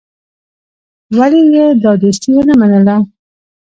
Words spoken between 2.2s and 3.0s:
ونه منله.